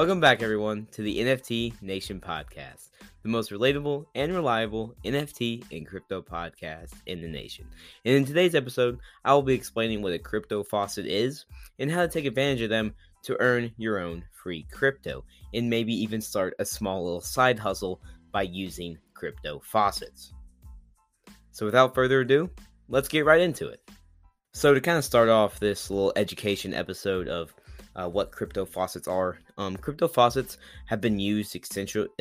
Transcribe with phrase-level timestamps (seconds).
[0.00, 2.88] Welcome back, everyone, to the NFT Nation podcast,
[3.22, 7.66] the most relatable and reliable NFT and crypto podcast in the nation.
[8.06, 11.44] And in today's episode, I will be explaining what a crypto faucet is
[11.78, 12.94] and how to take advantage of them
[13.24, 18.00] to earn your own free crypto, and maybe even start a small little side hustle
[18.32, 20.32] by using crypto faucets.
[21.50, 22.48] So, without further ado,
[22.88, 23.82] let's get right into it.
[24.54, 27.54] So, to kind of start off this little education episode of
[28.00, 29.38] uh, what crypto faucets are.
[29.58, 31.56] Um, crypto faucets have been used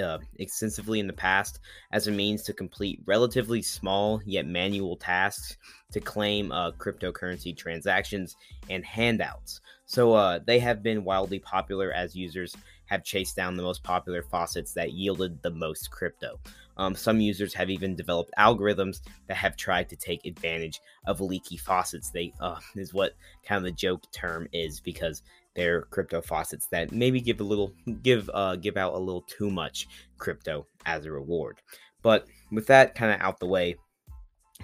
[0.02, 1.60] uh, extensively in the past
[1.92, 5.58] as a means to complete relatively small yet manual tasks
[5.92, 8.36] to claim uh, cryptocurrency transactions
[8.70, 9.62] and handouts.
[9.86, 12.56] So uh, they have been wildly popular as users
[12.86, 16.40] have chased down the most popular faucets that yielded the most crypto.
[16.78, 21.58] Um, some users have even developed algorithms that have tried to take advantage of leaky
[21.58, 22.10] faucets.
[22.10, 25.22] They uh, is what kind of the joke term is because
[25.56, 29.50] they're crypto faucets that maybe give a little give uh give out a little too
[29.50, 31.62] much crypto as a reward.
[32.02, 33.76] But with that kind of out the way,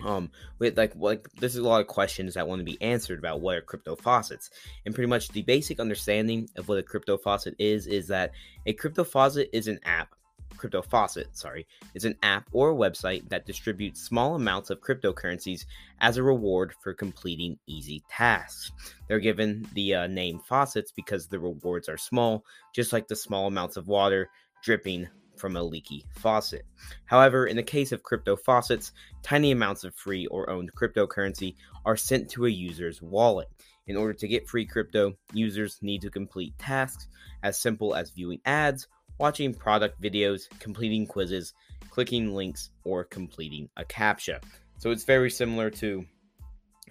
[0.03, 3.19] um with like like this is a lot of questions that want to be answered
[3.19, 4.49] about what are crypto faucets
[4.85, 8.31] and pretty much the basic understanding of what a crypto faucet is is that
[8.65, 10.09] a crypto faucet is an app
[10.57, 15.65] Crypto Faucet, sorry, is an app or website that distributes small amounts of cryptocurrencies
[15.99, 18.71] as a reward for completing easy tasks.
[19.07, 23.47] They're given the uh, name faucets because the rewards are small, just like the small
[23.47, 24.29] amounts of water
[24.63, 26.65] dripping from a leaky faucet.
[27.05, 31.97] However, in the case of crypto faucets, tiny amounts of free or owned cryptocurrency are
[31.97, 33.49] sent to a user's wallet.
[33.87, 37.07] In order to get free crypto, users need to complete tasks
[37.43, 41.53] as simple as viewing ads watching product videos, completing quizzes,
[41.89, 44.43] clicking links, or completing a CAPTCHA.
[44.77, 46.05] So it's very similar to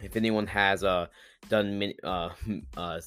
[0.03, 1.07] if anyone has uh,
[1.49, 2.31] done uh,
[2.77, 3.01] uh,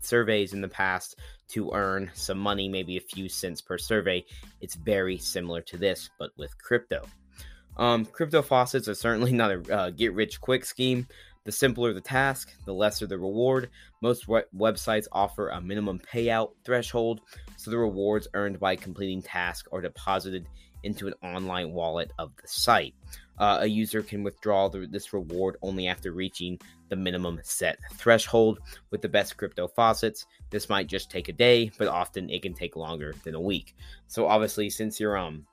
[0.00, 4.24] surveys in the past to earn some money, maybe a few cents per survey,
[4.60, 7.02] it's very similar to this, but with crypto.
[7.76, 11.06] Um, crypto faucets are certainly not a uh, get rich quick scheme.
[11.44, 13.70] The simpler the task, the lesser the reward.
[14.00, 17.20] Most websites offer a minimum payout threshold,
[17.56, 20.46] so the rewards earned by completing tasks are deposited
[20.84, 22.94] into an online wallet of the site.
[23.38, 26.60] Uh, a user can withdraw the, this reward only after reaching
[26.90, 28.60] the minimum set threshold.
[28.90, 32.54] With the best crypto faucets, this might just take a day, but often it can
[32.54, 33.74] take longer than a week.
[34.06, 35.46] So obviously, since you're um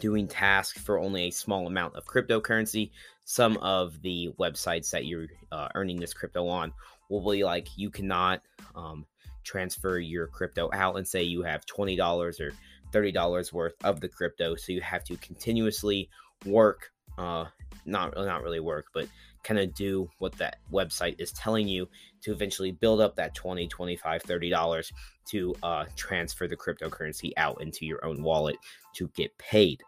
[0.00, 2.90] doing tasks for only a small amount of cryptocurrency,
[3.24, 6.72] some of the websites that you're uh, earning this crypto on
[7.08, 8.42] will be like you cannot
[8.74, 9.06] um,
[9.44, 12.52] transfer your crypto out and say you have $20 or
[12.92, 14.54] $30 worth of the crypto.
[14.56, 16.08] So you have to continuously
[16.44, 17.46] work, uh,
[17.84, 19.08] not, not really work, but
[19.42, 21.88] kind of do what that website is telling you
[22.22, 24.92] to eventually build up that 20 25 30 dollars
[25.26, 28.56] to uh, transfer the cryptocurrency out into your own wallet
[28.94, 29.82] to get paid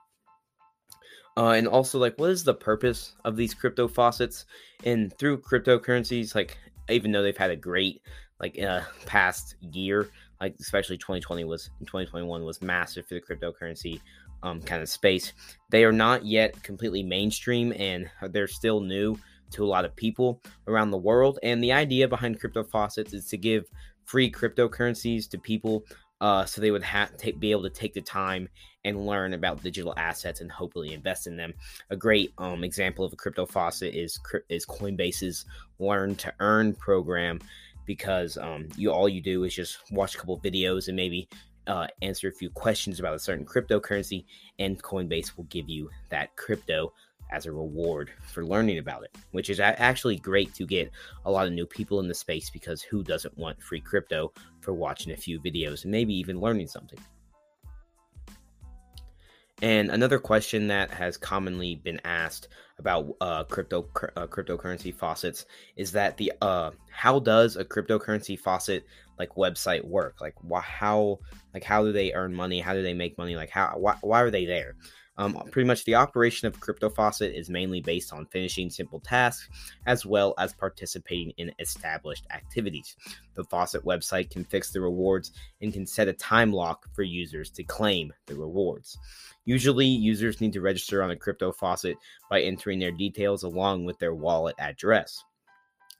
[1.36, 4.46] uh, and also like what is the purpose of these crypto faucets?
[4.84, 6.58] And through cryptocurrencies like
[6.88, 8.02] even though they've had a great
[8.40, 10.08] like uh, past year
[10.40, 14.00] like especially 2020 was 2021 was massive for the cryptocurrency
[14.42, 15.32] um, kind of space.
[15.70, 19.18] They are not yet completely mainstream and they're still new
[19.52, 21.38] to a lot of people around the world.
[21.42, 23.64] And the idea behind crypto faucets is to give
[24.04, 25.84] free cryptocurrencies to people
[26.20, 28.48] uh, so they would have be able to take the time
[28.86, 31.52] and learn about digital assets and hopefully invest in them.
[31.90, 35.44] A great um, example of a crypto faucet is is Coinbase's
[35.78, 37.40] Learn to Earn program,
[37.84, 41.28] because um, you all you do is just watch a couple videos and maybe
[41.66, 44.24] uh, answer a few questions about a certain cryptocurrency,
[44.58, 46.92] and Coinbase will give you that crypto
[47.32, 50.92] as a reward for learning about it, which is actually great to get
[51.24, 54.72] a lot of new people in the space because who doesn't want free crypto for
[54.72, 57.00] watching a few videos and maybe even learning something?
[59.62, 65.92] And another question that has commonly been asked about uh, crypto uh, cryptocurrency faucets is
[65.92, 68.84] that the uh, how does a cryptocurrency faucet
[69.18, 70.20] like website work?
[70.20, 71.20] Like wh- how
[71.54, 72.60] like how do they earn money?
[72.60, 73.34] How do they make money?
[73.34, 74.76] Like how why, why are they there?
[75.18, 79.48] Um, pretty much the operation of Crypto Faucet is mainly based on finishing simple tasks
[79.86, 82.96] as well as participating in established activities.
[83.34, 85.32] The Faucet website can fix the rewards
[85.62, 88.98] and can set a time lock for users to claim the rewards.
[89.46, 91.96] Usually, users need to register on a Crypto Faucet
[92.28, 95.24] by entering their details along with their wallet address.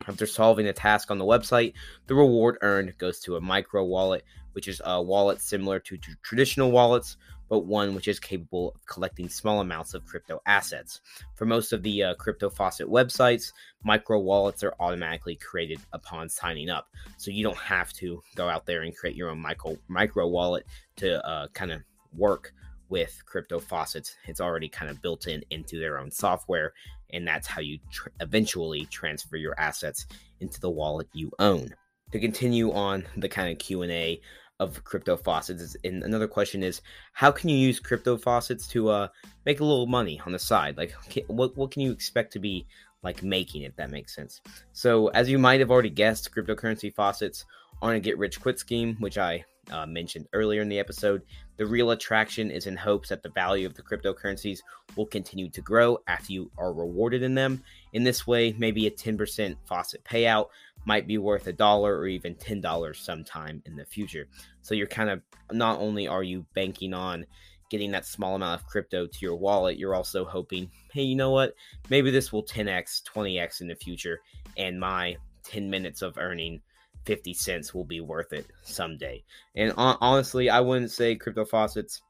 [0.07, 1.73] After solving a task on the website,
[2.07, 6.71] the reward earned goes to a micro wallet, which is a wallet similar to traditional
[6.71, 7.17] wallets
[7.49, 11.01] but one which is capable of collecting small amounts of crypto assets.
[11.35, 13.53] For most of the uh, Crypto Faucet websites,
[13.85, 18.67] micro wallets are automatically created upon signing up, so you don't have to go out
[18.67, 20.67] there and create your own micro micro wallet
[20.97, 21.83] to uh, kind of
[22.17, 22.53] work
[22.89, 24.17] with crypto faucets.
[24.27, 26.73] It's already kind of built in into their own software
[27.11, 30.07] and that's how you tr- eventually transfer your assets
[30.41, 31.75] into the wallet you own.
[32.13, 34.21] To continue on the kind of q&a
[34.59, 36.81] of crypto faucets and another question is
[37.13, 39.09] how can you use crypto faucets to uh,
[39.45, 40.77] make a little money on the side?
[40.77, 40.95] Like
[41.27, 42.67] what, what can you expect to be
[43.03, 44.41] like making if that makes sense?
[44.73, 47.45] So as you might have already guessed cryptocurrency faucets
[47.83, 51.23] aren't a get rich quick scheme which i uh, mentioned earlier in the episode.
[51.57, 54.61] The real attraction is in hopes that the value of the cryptocurrencies
[54.95, 57.63] will continue to grow after you are rewarded in them.
[57.93, 60.49] In this way, maybe a 10% faucet payout
[60.87, 64.29] might be worth a dollar or even $10 sometime in the future.
[64.63, 65.21] So you're kind of
[65.53, 67.27] not only are you banking on
[67.69, 71.33] getting that small amount of crypto to your wallet, you're also hoping, hey, you know
[71.33, 71.55] what?
[71.91, 74.21] Maybe this will 10x, 20x in the future,
[74.57, 76.61] and my 10 minutes of earning
[77.05, 79.25] 50 cents will be worth it someday.
[79.57, 82.03] And honestly, I wouldn't say crypto faucets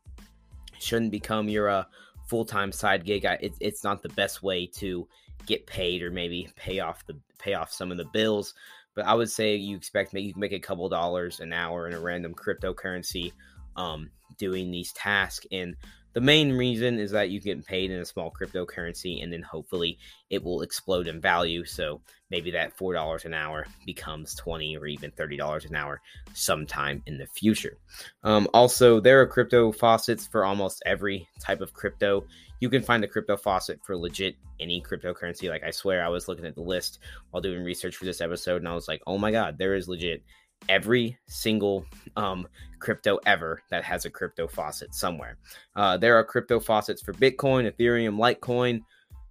[0.78, 1.84] shouldn't become your uh,
[2.26, 3.24] full time side gig.
[3.24, 5.08] I, it, it's not the best way to
[5.46, 8.54] get paid or maybe pay off the pay off some of the bills.
[8.94, 11.86] But I would say you expect maybe you can make a couple dollars an hour
[11.86, 13.32] in a random cryptocurrency
[13.76, 15.46] um, doing these tasks.
[15.52, 15.76] And
[16.16, 19.98] the main reason is that you get paid in a small cryptocurrency and then hopefully
[20.30, 21.62] it will explode in value.
[21.66, 26.00] So maybe that $4 an hour becomes 20 or even $30 an hour
[26.32, 27.76] sometime in the future.
[28.24, 32.24] Um, also, there are crypto faucets for almost every type of crypto.
[32.60, 35.50] You can find a crypto faucet for legit any cryptocurrency.
[35.50, 38.62] Like I swear, I was looking at the list while doing research for this episode
[38.62, 40.22] and I was like, oh my God, there is legit
[40.68, 41.86] every single
[42.16, 42.46] um,
[42.78, 45.36] crypto ever that has a crypto faucet somewhere.
[45.74, 48.82] Uh, there are crypto faucets for Bitcoin, Ethereum, Litecoin,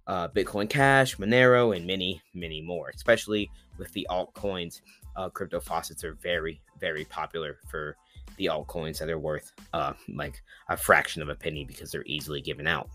[0.06, 2.90] uh, Bitcoin Cash, Monero, and many, many more.
[2.94, 4.80] Especially with the altcoins,
[5.16, 7.96] uh, crypto faucets are very, very popular for
[8.36, 12.40] the altcoins that are worth uh, like a fraction of a penny because they're easily
[12.40, 12.88] given out.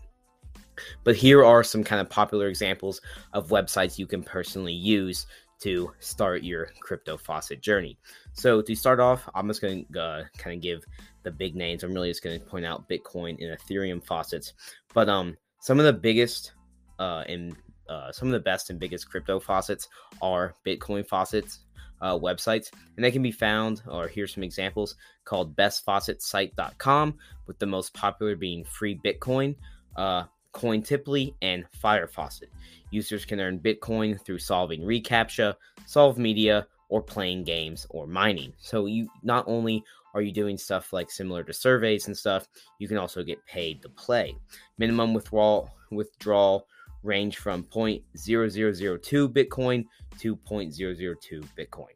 [1.04, 3.00] But here are some kind of popular examples
[3.32, 5.26] of websites you can personally use
[5.62, 7.98] to start your crypto faucet journey.
[8.32, 10.84] So to start off, I'm just going to uh, kind of give
[11.22, 11.82] the big names.
[11.82, 14.54] I'm really just going to point out Bitcoin and Ethereum faucets,
[14.94, 16.52] but um, some of the biggest
[16.98, 17.56] uh, and
[17.88, 19.88] uh, some of the best and biggest crypto faucets
[20.20, 21.60] are Bitcoin faucets
[22.00, 23.82] uh, websites, and they can be found.
[23.88, 27.14] Or here's some examples called bestfaucetsite.com,
[27.46, 29.56] with the most popular being Free Bitcoin.
[29.96, 32.50] Uh, Cointiply, and Fire Faucet.
[32.90, 35.54] Users can earn Bitcoin through solving reCAPTCHA,
[35.86, 38.52] solve media, or playing games or mining.
[38.58, 39.82] So you not only
[40.14, 42.46] are you doing stuff like similar to surveys and stuff,
[42.78, 44.36] you can also get paid to play.
[44.76, 46.66] Minimum withdrawal withdrawal
[47.02, 49.86] range from 0.0002 Bitcoin
[50.18, 51.86] to 0.002 Bitcoin.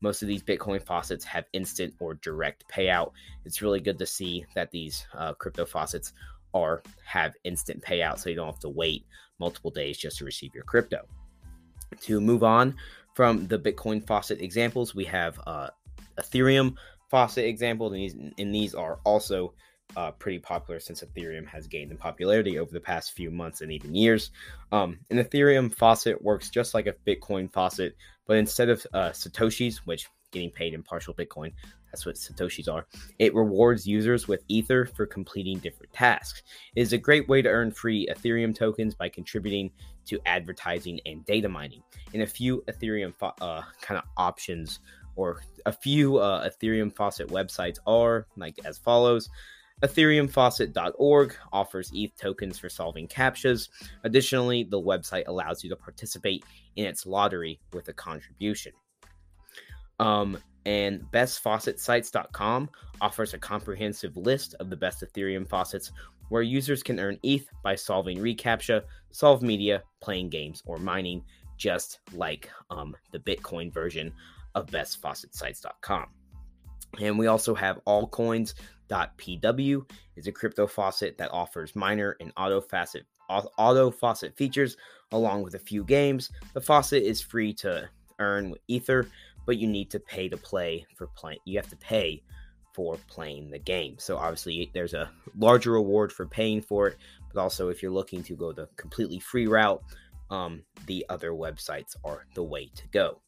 [0.00, 3.12] Most of these Bitcoin faucets have instant or direct payout.
[3.44, 6.12] It's really good to see that these uh, crypto faucets
[6.52, 9.04] or have instant payout so you don't have to wait
[9.38, 11.06] multiple days just to receive your crypto.
[12.02, 12.74] To move on
[13.14, 15.68] from the Bitcoin faucet examples, we have uh,
[16.18, 16.74] Ethereum
[17.10, 19.52] faucet example, and these, and these are also
[19.96, 23.70] uh, pretty popular since Ethereum has gained in popularity over the past few months and
[23.70, 24.30] even years.
[24.70, 27.96] Um, an Ethereum faucet works just like a Bitcoin faucet,
[28.26, 31.52] but instead of uh, Satoshis, which getting paid in partial Bitcoin,
[31.92, 32.86] that's what Satoshis are.
[33.18, 36.42] It rewards users with Ether for completing different tasks.
[36.74, 39.70] It is a great way to earn free Ethereum tokens by contributing
[40.06, 41.82] to advertising and data mining.
[42.14, 44.80] And a few Ethereum uh, kind of options
[45.16, 49.28] or a few uh, Ethereum faucet websites are like as follows.
[49.82, 53.68] EthereumFaucet.org offers ETH tokens for solving CAPTCHAs.
[54.04, 56.44] Additionally, the website allows you to participate
[56.76, 58.72] in its lottery with a contribution.
[60.00, 62.70] Um, and bestfaucetsites.com
[63.00, 65.90] offers a comprehensive list of the best Ethereum faucets
[66.28, 71.22] where users can earn ETH by solving reCAPTCHA, solve media, playing games, or mining,
[71.56, 74.12] just like um, the Bitcoin version
[74.54, 76.06] of bestfaucetsites.com.
[77.00, 83.06] And we also have allcoins.pw is a crypto faucet that offers miner and auto faucet
[83.28, 84.76] auto faucet features
[85.12, 86.30] along with a few games.
[86.52, 89.08] The faucet is free to earn with Ether
[89.46, 91.38] but you need to pay to play for playing.
[91.44, 92.22] You have to pay
[92.72, 93.96] for playing the game.
[93.98, 96.96] So obviously, there's a larger reward for paying for it,
[97.32, 99.82] but also if you're looking to go the completely free route,
[100.32, 103.20] um, the other websites are the way to go.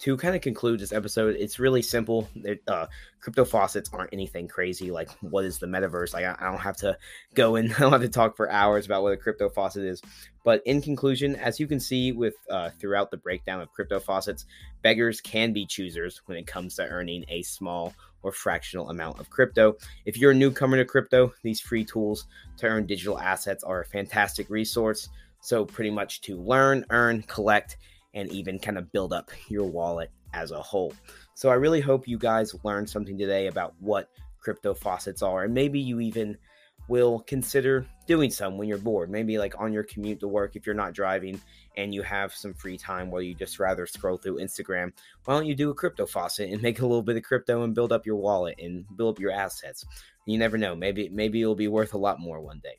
[0.00, 2.28] To kind of conclude this episode, it's really simple.
[2.68, 2.86] Uh,
[3.20, 4.90] crypto faucets aren't anything crazy.
[4.90, 6.12] Like, what is the metaverse?
[6.14, 6.96] Like, I, I don't have to
[7.34, 10.00] go and I don't have to talk for hours about what a crypto faucet is.
[10.44, 14.46] But in conclusion, as you can see with uh, throughout the breakdown of crypto faucets,
[14.82, 19.30] beggars can be choosers when it comes to earning a small or fractional amount of
[19.30, 19.76] crypto.
[20.06, 22.26] If you're a newcomer to crypto, these free tools
[22.58, 25.08] to earn digital assets are a fantastic resource.
[25.44, 27.76] So, pretty much to learn, earn, collect,
[28.14, 30.94] and even kind of build up your wallet as a whole.
[31.34, 34.08] So, I really hope you guys learned something today about what
[34.40, 36.38] crypto faucets are, and maybe you even
[36.88, 39.10] will consider doing some when you're bored.
[39.10, 41.38] Maybe like on your commute to work if you're not driving
[41.76, 44.92] and you have some free time where you just rather scroll through Instagram.
[45.24, 47.74] Why don't you do a crypto faucet and make a little bit of crypto and
[47.74, 49.84] build up your wallet and build up your assets?
[50.26, 50.74] You never know.
[50.74, 52.78] Maybe maybe it'll be worth a lot more one day.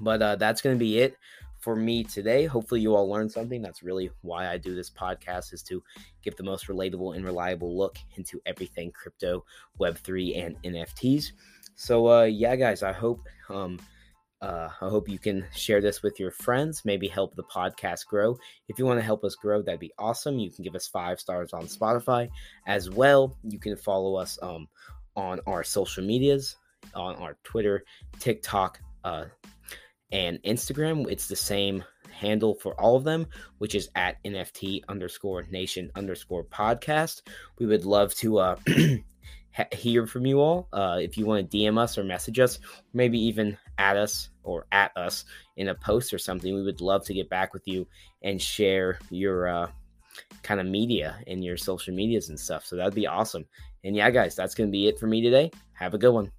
[0.00, 1.16] But uh, that's going to be it
[1.60, 2.46] for me today.
[2.46, 3.62] Hopefully, you all learned something.
[3.62, 5.82] That's really why I do this podcast is to
[6.22, 9.44] give the most relatable and reliable look into everything crypto,
[9.78, 11.32] Web3, and NFTs.
[11.74, 13.78] So, uh, yeah, guys, I hope um,
[14.42, 16.82] uh, I hope you can share this with your friends.
[16.84, 18.38] Maybe help the podcast grow.
[18.68, 20.38] If you want to help us grow, that'd be awesome.
[20.38, 22.30] You can give us five stars on Spotify
[22.66, 23.36] as well.
[23.44, 24.68] You can follow us um,
[25.14, 26.56] on our social medias
[26.94, 27.84] on our Twitter,
[28.18, 29.26] TikTok, uh,
[30.12, 31.10] and Instagram.
[31.10, 33.26] It's the same handle for all of them,
[33.58, 37.22] which is at NFT underscore nation underscore podcast.
[37.58, 38.56] We would love to uh,
[39.72, 40.68] hear from you all.
[40.72, 42.58] Uh, if you want to DM us or message us,
[42.92, 45.24] maybe even at us or at us
[45.56, 47.86] in a post or something, we would love to get back with you
[48.22, 49.70] and share your uh,
[50.42, 52.64] kind of media and your social medias and stuff.
[52.64, 53.46] So that'd be awesome.
[53.84, 55.50] And yeah, guys, that's going to be it for me today.
[55.72, 56.30] Have a good one.